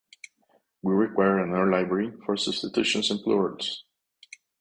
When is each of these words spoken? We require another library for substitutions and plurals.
We 0.81 0.93
require 0.95 1.37
another 1.43 1.69
library 1.69 2.11
for 2.25 2.35
substitutions 2.35 3.11
and 3.11 3.21
plurals. 3.21 3.83